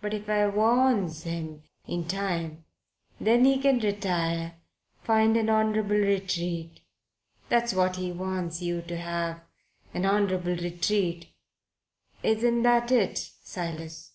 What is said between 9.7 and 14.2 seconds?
an honourable retreat. Isn't that it, Silas?"